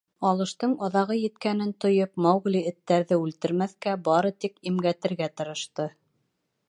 [0.27, 5.87] Алыштың аҙағы еткәнен тойоп, Маугли эттәрҙе үлтермәҫкә, бары тик имгәтергә тырышты.